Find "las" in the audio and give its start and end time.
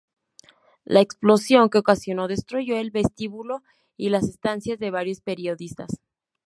4.09-4.23